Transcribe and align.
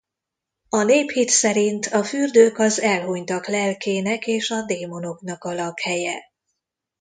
A 0.69 0.83
néphit 0.83 1.29
szerint 1.29 1.85
a 1.85 2.03
fürdők 2.03 2.57
az 2.57 2.79
elhunytak 2.79 3.47
lelkének 3.47 4.27
és 4.27 4.49
a 4.49 4.65
démonoknak 4.65 5.43
a 5.43 5.53
lakhelye. 5.53 6.19